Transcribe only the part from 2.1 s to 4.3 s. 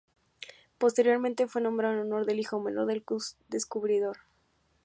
del hijo menor del descubridor.